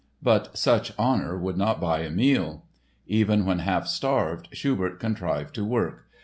But 0.23 0.57
such 0.57 0.93
"honor" 0.97 1.37
would 1.37 1.57
not 1.57 1.79
buy 1.79 1.99
a 1.99 2.09
meal. 2.09 2.65
Even 3.05 3.45
when 3.45 3.59
half 3.59 3.85
starved 3.87 4.47
Schubert 4.51 4.99
contrived 4.99 5.53
to 5.53 5.63
work. 5.63 6.07